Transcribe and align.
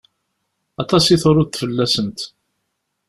Aṭas 0.81 1.05
i 1.07 1.15
truḍ 1.21 1.49
fell-asent. 1.59 2.19